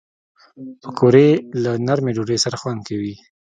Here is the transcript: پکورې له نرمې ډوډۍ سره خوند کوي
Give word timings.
پکورې 0.81 1.27
له 1.63 1.71
نرمې 1.87 2.11
ډوډۍ 2.15 2.37
سره 2.45 2.55
خوند 2.61 2.81
کوي 2.87 3.13